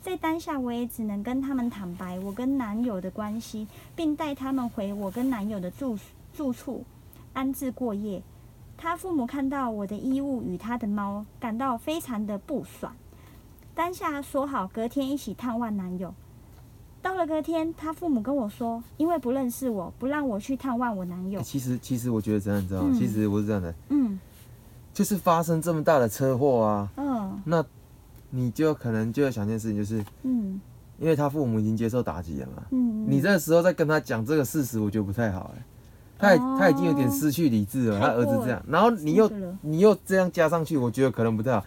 [0.00, 5.98] 在当下，我也只能跟他们坦白我跟男友的关系，并带他们回我跟男友的住
[6.32, 6.84] 住处
[7.32, 8.22] 安置过夜。
[8.76, 12.94] 他父母看到我的衣物与他的猫，感到非常的不爽。
[13.74, 16.14] 当下说好隔天一起探望男友。
[17.02, 21.40] 到了隔天，他父母跟我说，因为不认识我，不让我去探望我男友。
[21.40, 21.44] 欸。
[21.44, 22.88] 其实其实我觉得怎样，你知道吗？
[22.92, 22.98] 嗯。
[22.98, 24.18] 其实我是这样的，嗯。
[24.92, 27.40] 就是发生这么大的车祸啊，嗯。
[27.44, 27.64] 那
[28.30, 30.60] 你就可能就要想一件事情，就是嗯。
[30.98, 35.54] 因为他父母已经接受打击了嘛，嗯，你这时候再跟他讲这个事实，我觉得不太好
[36.18, 36.56] 哎、他、哦。
[36.58, 39.30] 他已经有点失去理智了，他儿子这样，然后你又
[39.60, 41.64] 你又这样加上去，我觉得可能不太好。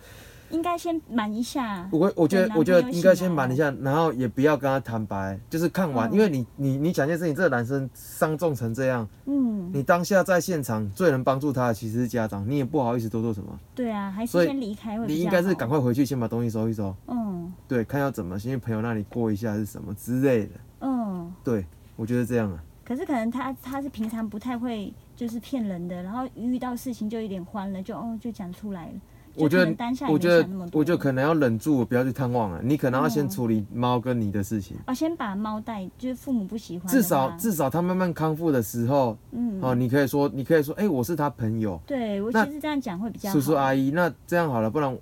[0.52, 1.88] 应该先瞒一下。
[1.92, 17.52] 我我觉得我觉得应该先瞒一下，然后也不要跟他坦白，就是看完，嗯因为你你你讲一件事情，这个男生伤重成这样，嗯，你当下在现场最能帮助他的其实是家长，你也不好意思多做什么，对啊，还是先离开会你应该是好赶快回去先把东西收一收，嗯。
[17.68, 21.34] 对，看要怎么先去朋友那里过一下是什么之类的，嗯。
[21.44, 28.94] 对我觉得这样啊，可是可能他他是平常不太会就是骗人的，然后遇到事情就有点慌了，就哦就讲出来了，
[29.36, 29.66] 我觉得
[30.10, 32.60] 我觉得我觉得可能要忍住，不要去探望了。
[32.62, 43.34] 你可能要先嗯处理猫跟你的事情，哦，先把猫带，就是父母不喜欢，至少至少它慢慢康复的时候，嗯，哦，你可以说你可以说，哎、我是他朋友，对我其实这样讲会比较好。
[43.34, 44.98] 叔叔阿姨，那这样好了，不然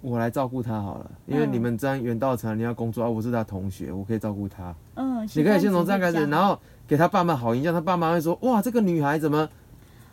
[0.00, 4.74] 我来照顾他好了，因为嗯你们这样远道成你要工作啊，我是他同学，我可以照顾他。
[4.94, 9.48] 嗯，你可以先从这样开始，然后后给他爸妈好印象，他爸妈会说，哇，这个女孩怎么？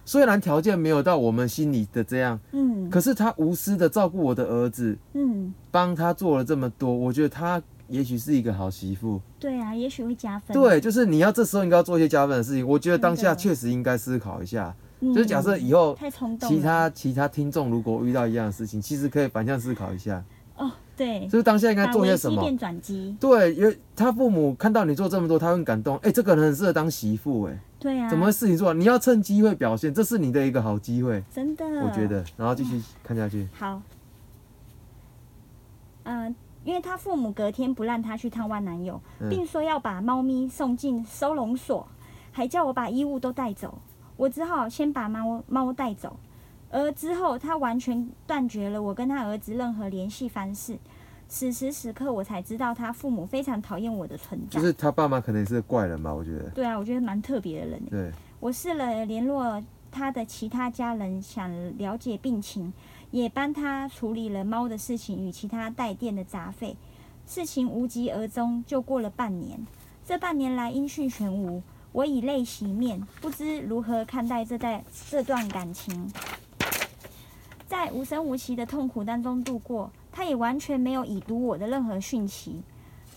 [0.06, 9.20] 虽然条件没有到我们心里的这样，嗯可是他无私的照顾我的儿子，嗯，帮他做了这么多，我觉得他也许是一个好媳妇。
[9.40, 10.54] 对啊，也许会加分。
[10.54, 12.68] 对，就是你要这时候应该要做一些加分的事情。
[12.68, 20.24] 我觉得当下确实应该思考一下，嗯，就是假设以后太冲动，其他其他听众如果遇到一样的事情，其实可以反向思考一下，
[20.58, 22.58] 哦，对，就是当下应该做些什么变。
[22.58, 25.98] 转机，对，因为他父母看到你做这么多，他会很感动。
[25.98, 28.80] 哎、这个人很适合当媳妇，哎，对啊，怎么会事情做完？
[28.80, 31.64] 你要趁机会表现，这是你的一个好机会，真的？
[31.86, 32.26] 我觉得。
[32.36, 33.48] 然后继续看下去。
[33.54, 33.80] 好，
[36.06, 41.88] 嗯、因为他父母隔天不让他去探望男友，嗯并说要把猫咪送进收容所，
[42.32, 43.78] 还叫我把衣物都带走。
[44.18, 46.18] 我只好先把猫猫带走，
[46.72, 50.80] 而之后他完全断绝了我跟他儿子任何联系方式。
[51.28, 54.60] 此时此刻，我才知道他父母非常讨厌我的存在。
[54.60, 56.50] 就是他爸妈可能也是怪人吧，我觉得。
[56.52, 57.86] 对啊，我觉得蛮特别的人。
[57.90, 59.62] 对，我试了联络
[59.92, 62.72] 他的其他家人，想了解病情，
[63.12, 66.76] 也帮他处理了猫的事情与其他带电的杂费。
[67.28, 69.66] 事情无疾而终，就过了半年。
[70.06, 71.62] 这半年来音讯全无，
[71.92, 76.12] 我以泪洗面，不知如何看待这代这段感情。
[77.68, 82.64] 在无声无息的痛苦当中度过，他也完全没有已读我的任何讯息。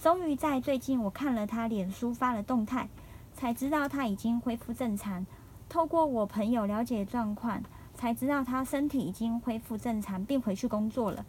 [0.02, 2.88] 终于在最近，我看了他脸书发了动态，
[3.32, 5.24] 才知道他已经恢复正常。
[5.68, 7.62] 透过我朋友了解状况，
[7.94, 11.24] 才知道他身体已经恢复正常，并回去工作了。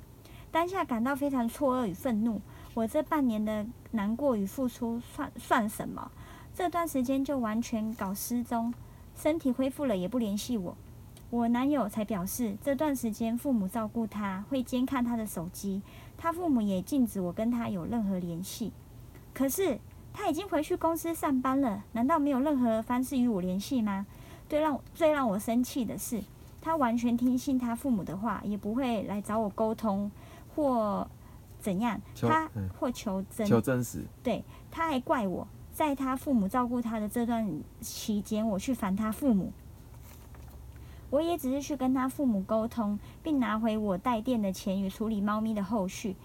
[0.50, 2.42] 当下感到非常错愕与愤怒。
[2.74, 6.10] 我这半年的难过与付出算算什么？
[6.56, 8.74] 这段时间就完全搞失踪，
[9.16, 10.76] 身体恢复了也不联系我。
[11.30, 15.82] 我男友才表示，这段时间父母照顾他，会监看他的手机，
[16.18, 18.72] 他父母也禁止我跟他有任何联系。
[19.32, 19.80] 可是
[20.12, 24.08] 他已经回去公司上班了，难道没有任何方式与我联系吗？
[24.48, 26.24] 最让最让我生气的是，
[26.60, 30.12] 他完全听信他父母的话，也不会来找我沟通
[30.56, 31.08] 或
[31.60, 34.04] 怎样，他嗯或求真，求真实。
[34.24, 39.54] 对，他还怪我，在他父母照顾他的这段期间，我去烦他父母。
[41.10, 46.16] 我也只是去跟他父母沟通，并拿回我带电的钱与处理猫咪的后续。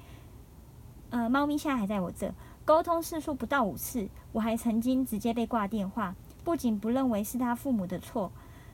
[1.10, 6.14] 呃，猫咪现在还在我这，沟通次数不到五次，我还曾经直接被挂电话。
[6.42, 8.30] 不仅不认为是他父母的错，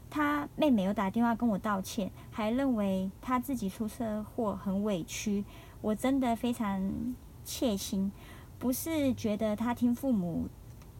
[0.08, 5.44] 他妹妹又打电话跟我道歉，还认为他自己出车祸很委屈。
[5.80, 8.10] 我真的非常切心，
[8.58, 10.48] 不是觉得他听父母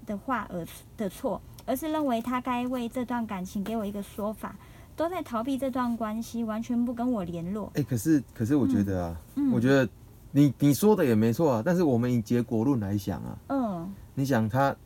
[0.07, 0.65] 的话而
[0.97, 4.55] 的错，而是认为他该为这段感情给我一个说法。
[5.01, 7.73] 都在逃避这段关系，完全不跟我联络。
[7.75, 9.89] 哎、可是可是我觉得啊，嗯我觉得
[10.31, 13.95] 你你说的也没错啊，但是我们以结果论来想啊，嗯。
[14.15, 14.77] 你想他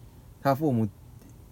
[0.41, 0.87] 他父母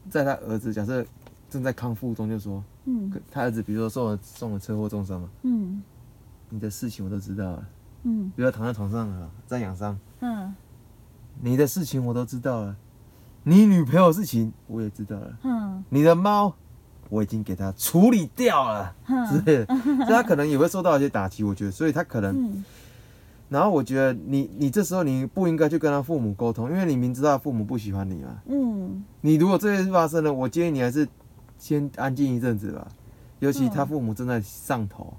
[0.09, 1.05] 在他儿子假设
[1.51, 3.11] 正在康复中，就说嗯。
[3.11, 5.83] 可他儿子比如说受了受了车祸重伤嘛，嗯。
[6.49, 7.69] 你的事情我都知道了，
[8.05, 8.31] 嗯。
[8.37, 10.55] 不要躺在床上了在养伤，嗯。
[11.41, 12.77] 你的事情我都知道了，
[13.43, 15.85] 你女朋友的事情我也知道了，嗯。
[15.89, 16.55] 你的猫
[17.13, 18.95] 我已经给他处理掉了
[19.29, 22.35] 之嗯类的，所以他可能也会受到一些打击，我觉得，所以他可能。
[22.35, 22.65] 嗯
[23.51, 28.41] 然后我觉得你你这时候你不应该去跟他父母沟通，因为你明知道父母不喜欢你嘛。
[28.47, 31.07] 嗯你如果这件事发生了，我建议你还是
[31.59, 32.89] 先安静一阵子吧。
[33.41, 35.13] 尤其他父母正在上头，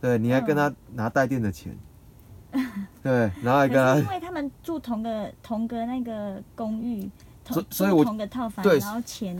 [0.00, 1.78] 对，你还跟他拿带电的钱，
[3.04, 7.08] 对，然后还跟他，因为他们住同个同个那个公寓，
[7.44, 9.36] 同所所以我住同个套房，对然后钱，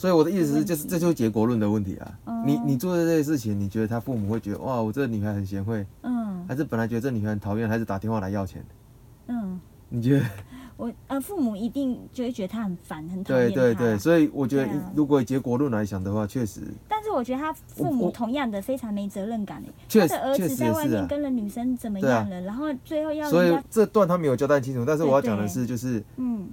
[0.00, 2.18] 所以我的意思是，就是这就是结果论的问题啊。
[2.24, 6.42] 哦你你做的这些事情，你觉得他父母会觉得哇，我这个女孩很贤惠，嗯。
[6.48, 8.64] 还是本来觉得这女孩很讨厌，还是打电话来要钱？
[9.26, 9.60] 嗯，
[9.90, 10.24] 你觉得？
[10.78, 16.62] 我呃父母一定就会觉得他很烦，很讨厌对对对，所以我觉得如果以结果论来想的话，确实。
[16.88, 20.88] 但是我觉得他父母同样的非常没责任感诶，确他的儿确子在外。
[20.88, 26.48] 面跟了女生怎么样了，然后最后要所以这段他没有交代清楚，但是我要讲的是，就是嗯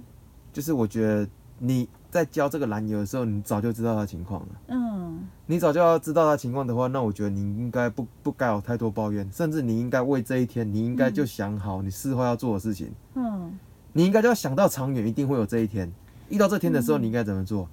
[0.52, 1.26] 就是我觉得
[1.58, 4.48] 你在教这个男友的时候，你早就知道他情况了。
[4.68, 13.58] 嗯你早就要知道他情况的话，那我觉得你应该不不该有太多抱怨，甚至你应该为这一天，你应该就想好你事后要做的事情，嗯
[13.92, 15.90] 你应该就要想到长远，一定会有这一天。
[16.28, 17.68] 遇到这天的时候，嗯你应该怎么做？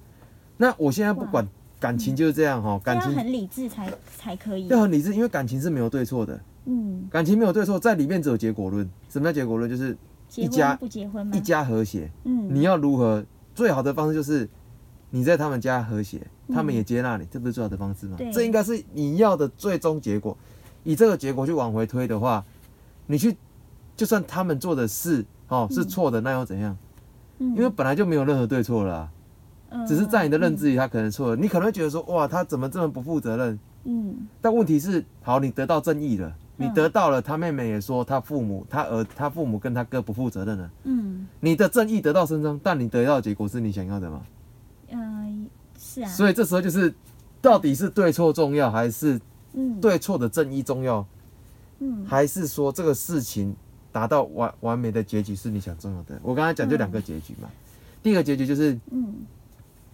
[0.56, 1.46] 那我现在不管
[1.78, 6.40] 感情就是这样哈，感情很理智才才可以，要很理智，因为感情是没有对错的。
[6.64, 8.88] 嗯，感情没有对错，在里面只有结果论。
[9.08, 9.68] 什么叫结果论？
[9.70, 9.96] 就是
[10.34, 11.36] 一家婚不结婚吗？
[11.36, 12.10] 一家和谐。
[12.24, 13.24] 嗯，你要如何？
[13.56, 14.46] 最好的方式就是
[15.08, 16.20] 你在他们家和谐，
[16.52, 18.30] 他们也接纳你，这不是最好的方式吗对？
[18.30, 20.36] 这应该是你要的最终结果。
[20.84, 22.44] 以这个结果去往回推的话，
[23.06, 23.34] 你去
[23.96, 26.76] 就算他们做的事哦是错的，那又怎样？
[27.38, 29.10] 嗯，因为本来就没有任何对错了
[29.88, 31.36] 只是在你的认知里，他可能错了。
[31.36, 33.58] 你可能会觉得说，哇，他怎么这么不负责任？
[33.84, 40.70] 嗯但问题是，好，你得到正义了，你嗯得到了，他妹妹也说他父母、他儿、他父母跟他哥不负责任了。
[40.84, 44.22] 嗯你的正义得到伸张，但你得到的结果是你想要的吗？
[44.90, 45.46] 嗯，
[45.78, 46.94] 是啊，所以这时候就是，
[47.42, 49.20] 到底是对错重要，还是
[49.52, 51.06] 嗯对错的正义重要，
[51.80, 53.54] 嗯还是说这个事情
[53.92, 56.18] 达到完完美的结局是你想重要的？
[56.22, 57.48] 我刚才讲就两个结局嘛。
[58.02, 59.14] 第一个结局就是，嗯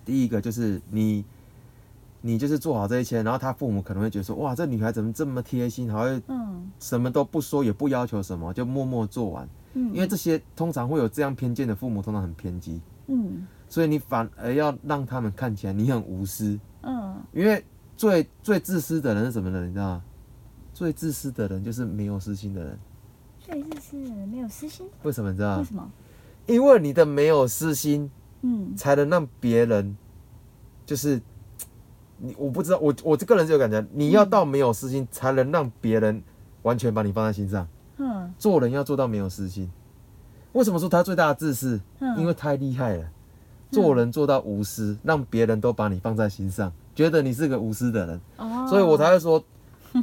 [0.05, 1.25] 第一个就是你，
[2.23, 9.49] 你就是做好这一切，然后他父母可能会觉得说，哇，这女孩怎么这么贴心，还会嗯什么都不说，也不要求什么，就默默做完。
[9.75, 16.59] 嗯，因为这些通常会有这样偏见的父母，通常很偏激，嗯所以你反而要让他们看起来你很无私。
[16.83, 17.65] 嗯因为
[17.97, 19.69] 最最自私的人是什么人？
[19.69, 20.05] 你知道吗？
[20.75, 22.79] 最自私的人就是没有私心的人。
[23.41, 25.59] 最自私的人没有私心，为什么你知道吗？
[25.59, 25.91] 为什么？
[26.47, 28.11] 因为你的没有私心，
[28.43, 29.97] 嗯才能让别人
[30.85, 31.21] 就是
[32.23, 32.35] 你。
[32.39, 36.23] 我不知道，我我这个人就有感觉，你要到没有私心，才能让别人
[36.63, 37.67] 完全把你放在心上。
[37.99, 39.71] 嗯做人要做到没有私心。
[40.53, 41.81] 为什么说他最大的自私？
[42.01, 43.05] 嗯，因为太厉害了，
[43.71, 49.43] 做人做到无私，让别人都把你放在心上，觉得你是个无私的人，哦，所以我才会说，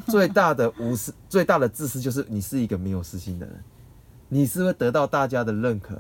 [0.08, 3.56] 最大的无私、最大的自私就是你是一个没有私心的人，
[4.28, 5.96] 你是会得到大家的认可，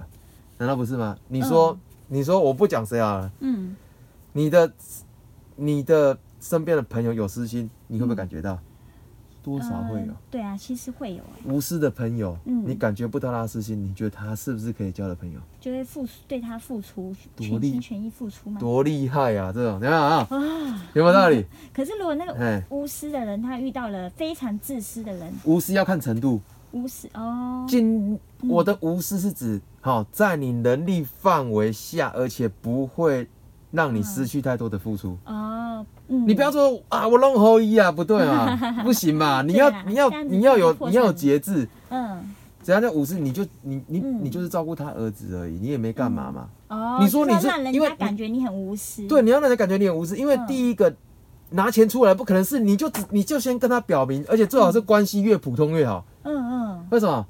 [0.57, 1.17] 难道不是吗？
[1.27, 1.79] 你说，嗯
[2.11, 3.75] 你说我不讲谁啊，嗯
[4.33, 4.71] 你的
[5.59, 8.57] 你的身边的朋友有私心，你会不会感觉到？
[9.41, 10.15] 多少会有呃。
[10.29, 15.39] 对啊，其实会有啊，无私的朋友，嗯你感觉不到他的私心，你觉得他是不是可以交的朋友？
[15.61, 18.59] 就会付出对他付出，多厉全心全意付出嘛。
[18.59, 19.51] 多厉害啊！
[19.53, 20.27] 这种，有没有啊？
[20.29, 21.45] 啊，有没有道理？
[21.73, 26.41] 可是如果那个哎，无私的人，他遇到了非常自私的人，无私要看程度。
[26.71, 33.27] 无私哦，尽我的无私是指，好、在你能力范围下，而且不会
[33.71, 35.17] 让你失去太多的付出。
[35.25, 41.67] 哦，嗯，你不要说啊，我弄后一啊，不对啊， 不行嘛，你要啊你要你要有你要有产节制。
[41.89, 43.15] 嗯怎样叫无私？
[43.17, 46.47] 你就你你嗯你就是照顾他儿子而已，你也没干嘛嘛。
[46.67, 50.93] 哦，你说你是因为感觉你很无私，对，你要让人感觉你很无私，因为嗯第一个
[51.51, 56.05] 拿钱出来不可能是你就只你就先跟他表明，而且最好是关系越普通越好。
[56.23, 57.25] 嗯嗯为什么？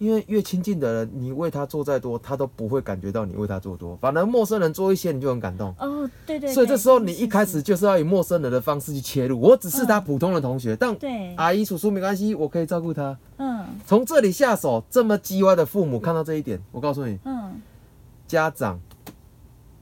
[0.00, 3.94] 因为越亲近的人，你为他做再多，他都不会感觉到你为他做多。
[3.98, 5.74] 反而陌生人做一些，你就很感动。
[5.78, 9.38] 哦，对对，对所以这时候你一开始就是要以陌生人的方式去切入。
[9.38, 13.16] 我只是他普通的同学，但对，阿姨叔叔没关系，我可以照顾他。
[13.36, 17.60] 嗯从这里下手，这么叽歪的父母看到这一点，我告诉你，嗯
[18.26, 18.80] 家长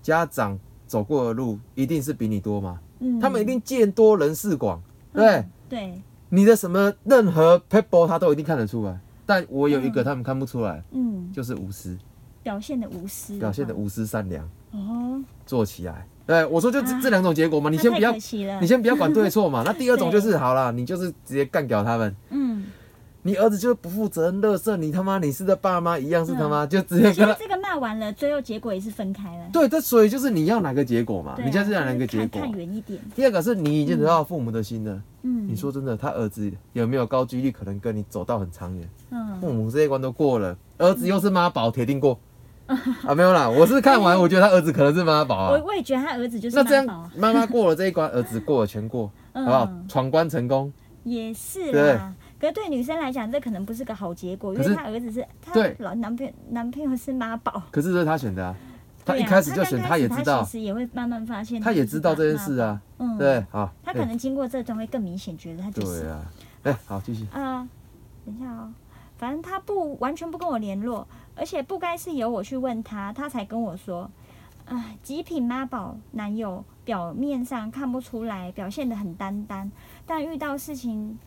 [0.02, 5.36] 家长走过的路一定是比你多嘛，嗯，他们一定见多人事广，对对。
[5.36, 10.04] 嗯对，你的什么任何 people 他都一定看得出来，但我有一个嗯。
[10.04, 11.94] 他们看不出来，嗯，就是无私，
[12.42, 16.06] 表现的无私，表现的无私善良，哦，做起来。
[16.26, 17.00] 对，我说就这啊。
[17.02, 18.10] 这两种结果嘛，你先不要
[18.60, 19.62] 你先不要管对错嘛。
[19.66, 22.16] 那第二种就是好了，你就是直接干掉他们。
[22.30, 22.64] 嗯，
[23.22, 27.34] 你儿子就是不负责任、乐色，你他妈你是的爸妈一样是他妈，就直接其跟他。
[27.34, 31.32] 这个骂完了，最后结果也是分开了，对，这所以就是你要哪个结果嘛？
[31.32, 32.50] 啊你就是要哪个结果看？
[32.50, 35.02] 看远一点，第二个是你已经得到父母的心了。
[35.22, 38.88] 嗯，你说真的，他儿子有没有高几率可能跟你走到很长远？
[39.10, 42.18] 嗯父母这一关都过了，儿子又是妈宝，铁定过。
[42.68, 45.50] 啊，没有啦，我是看完，我觉得他儿子可能是妈宝啊。
[45.56, 49.84] 我我也觉得他儿子就是那这样妈妈妈过了这一关，儿子过了全过， 好不好嗯？
[49.88, 50.72] 闯关成功。
[51.04, 52.14] 也是对啦。
[52.40, 55.74] 可是对女生来讲，这可能不是个好结果，因为她儿子是她对。
[55.80, 58.54] 老男朋友男朋友是妈宝，可是这是他选的啊，
[59.04, 60.42] 他对啊一开始就选，刚开始他也知道。
[60.44, 66.02] 其，实也会慢慢发现，他也知道这件事啊，嗯，对，，好，他可能经过这段会更明显觉得他就是。
[66.02, 67.26] 对啊，哎，好，继续。
[67.32, 67.66] 啊，
[68.24, 68.72] 等一下哦，
[69.16, 74.08] 反正他不完全不跟我联络，而且不该是由我去问他，他才跟我说，
[74.64, 79.70] 啊，极品妈宝男友表面上看不出来，表现得很担当，
[80.06, 81.18] 但遇到事情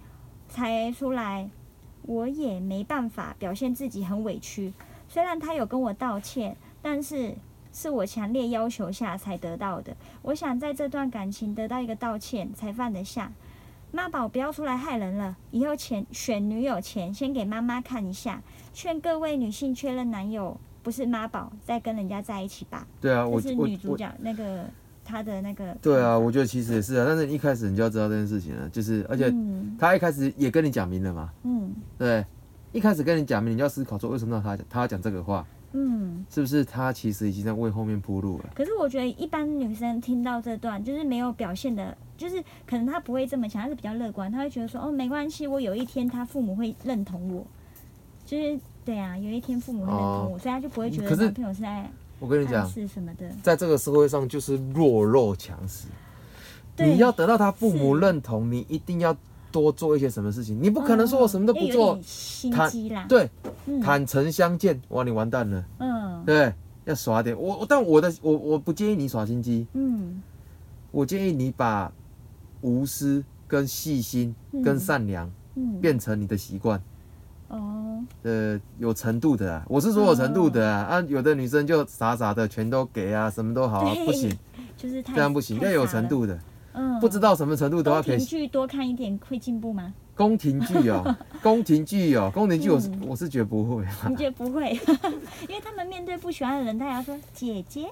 [0.52, 1.50] 才出来，
[2.04, 4.74] 我也没办法表现自己很委屈。
[5.08, 7.34] 虽然他有跟我道歉，但是
[7.72, 9.96] 是我强烈要求下才得到的。
[10.22, 13.32] 我想在这段感情得到一个道歉，才放得下。
[13.94, 18.42] 妈宝不要出来害人了，以后前选女友前先给妈妈看一下，
[18.74, 22.86] 劝各位女性确认男友不是妈宝，再跟人家在一起吧。
[23.00, 24.66] 对啊，我是女主角那个
[25.04, 25.76] 他的那个。
[25.82, 32.26] 对啊，我觉得其实也是啊，但是一开始你就要知道这件事情了，就是而且嗯他一开始也跟你讲明了嘛，嗯对，
[32.72, 36.02] 一开始跟你讲明，你就要思考说为什么要他讲他要讲这个话，嗯。
[36.30, 38.46] 是不是他其实已经在为后面铺路了？
[38.56, 47.46] 可是我觉得一般女生听到这段，就是没有表现的，就是可能她不会这么想，她是比较乐观，她会觉得说，哦，没关系，我有一天他父母会认同我，
[48.26, 51.92] 就是对啊，有一天父母会认同我，所以她就不会觉得男朋友是在暗
[52.22, 53.28] 我跟你讲，示什么的。
[53.42, 55.88] 在这个社会上就是弱肉强食，
[56.76, 56.92] 对。
[56.92, 59.18] 你要得到他父母认同，你一定要
[59.52, 63.08] 多做一些什么事情，你不可能说我什么都不做点，心机啦。
[63.10, 63.28] 对，
[63.66, 63.82] 嗯。
[63.82, 66.24] 坦诚相见，哇，你完蛋了，嗯。
[66.24, 66.54] 对，
[66.86, 67.36] 要耍点。
[67.36, 70.22] 我，但我的我我不建议你耍心机，嗯。
[70.92, 71.92] 我建议你把
[72.62, 74.62] 无私跟细心嗯。
[74.62, 76.80] 跟善良嗯，变成你的习惯。
[77.52, 84.32] 哦，呃，有程度的啊，我是说有程度的啊，啊，有的女生就傻傻的全都给啊，什么都好啊，不行，
[84.78, 85.86] 就是太这样不行，要有。
[85.86, 86.40] 程度的，
[86.74, 89.94] 嗯，不知道什么程度都要，可以宫剧多看一点会进步吗？
[90.16, 94.72] 宫廷剧哦， 宫廷剧哦，宫廷剧我是嗯我是觉得不会，你觉得不会？
[95.50, 97.88] 因为他们面对不喜欢的人，他也要说姐姐。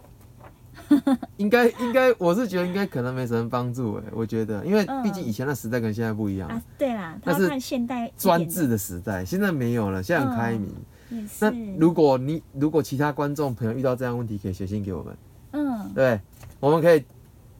[1.38, 5.03] 应该应该我是觉得应该可能没什么帮助哎，我觉得，因为嗯。
[5.03, 6.47] 毕竟以前的时代跟现在不一样。
[6.49, 10.69] 啊，，对啦，他是看现代专制的时代，现在没有了，现在很开明。
[11.09, 11.51] 也那。
[11.80, 15.17] 如果你如果其他观众朋友遇到这样的问题，可以写信给我们，
[15.51, 15.91] 嗯。
[15.95, 16.19] 对，
[16.59, 17.03] 我们可以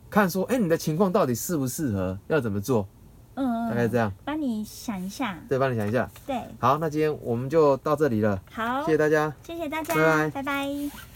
[0.09, 2.88] 看说，哎、你的情况到底适不适合，要怎么做，
[3.36, 6.07] 嗯，大概这样，帮你想一下，对，帮你想一下。
[6.28, 9.34] 对，好，那今天我们就到这里了，好，谢谢大家。
[9.41, 10.30] 谢谢大家，拜拜。
[10.30, 11.09] 拜拜